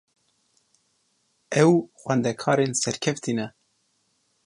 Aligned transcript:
Ew 1.63 1.71
xwendekarên 2.01 2.73
serkeftî 2.83 3.33
ne. 3.37 3.47